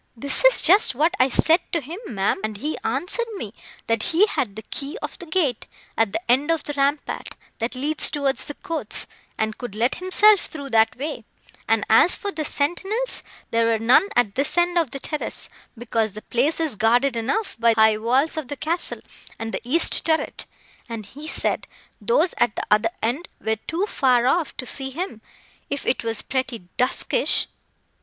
[0.17, 3.53] "That is just what I said to him, ma'am, and he answered me,
[3.85, 7.75] that he had the key of the gate, at the end of the rampart, that
[7.75, 9.05] leads towards the courts,
[9.37, 11.23] and could let himself through that way;
[11.69, 16.13] and as for the sentinels, there were none at this end of the terrace, because
[16.13, 19.01] the place is guarded enough by the high walls of the castle,
[19.37, 20.47] and the east turret;
[20.89, 21.67] and he said
[22.01, 25.21] those at the other end were too far off to see him,
[25.69, 27.45] if it was pretty duskyish."